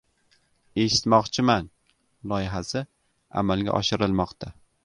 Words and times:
“Eshitmoqchiman!” 0.83 1.69
loyihasi 2.31 2.85
amalga 3.43 3.81
oshirilmoqda 3.83 4.55